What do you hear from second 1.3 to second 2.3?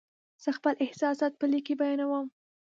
په لیک کې بیانوم.